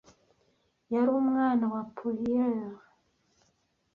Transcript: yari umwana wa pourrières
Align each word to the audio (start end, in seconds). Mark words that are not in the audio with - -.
yari 0.93 1.11
umwana 1.21 1.63
wa 1.73 1.81
pourrières 1.95 2.79